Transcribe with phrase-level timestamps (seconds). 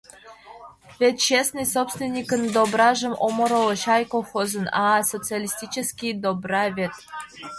[0.99, 3.75] Вет частный собственникын дображым ом ороло...
[3.83, 4.65] чай, колхозын...
[4.83, 6.95] а-а, социалистический добра вет!..